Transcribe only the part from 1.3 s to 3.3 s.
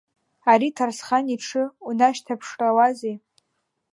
иҽы унашьҭаԥшрауазеи?